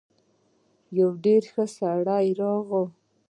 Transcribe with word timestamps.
يو 0.97 1.07
ډېر 1.25 1.43
ښه 1.53 1.65
سړی 1.77 2.27
راغی. 2.39 2.83